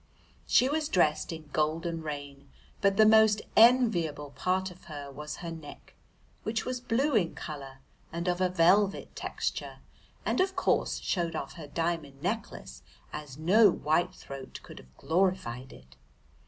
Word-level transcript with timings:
She 0.47 0.67
was 0.67 0.89
dressed 0.89 1.31
in 1.31 1.51
golden 1.53 2.01
rain, 2.01 2.49
but 2.81 2.97
the 2.97 3.05
most 3.05 3.39
enviable 3.55 4.31
part 4.31 4.71
of 4.71 4.85
her 4.85 5.11
was 5.11 5.35
her 5.45 5.51
neck, 5.51 5.93
which 6.41 6.65
was 6.65 6.79
blue 6.81 7.15
in 7.15 7.35
colour 7.35 7.81
and 8.11 8.27
of 8.27 8.41
a 8.41 8.49
velvet 8.49 9.15
texture, 9.15 9.77
and 10.25 10.41
of 10.41 10.55
course 10.55 10.97
showed 11.01 11.35
off 11.35 11.53
her 11.53 11.67
diamond 11.67 12.23
necklace 12.23 12.81
as 13.13 13.37
no 13.37 13.69
white 13.69 14.15
throat 14.15 14.59
could 14.63 14.79
have 14.79 14.97
glorified 14.97 15.71
it. 15.71 15.97